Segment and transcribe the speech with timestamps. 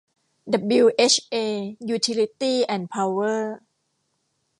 [0.51, 1.35] ดับบลิวเอชเอ
[1.89, 3.57] ยูทิลิตี้ส์ แอนด์ พาวเวอร์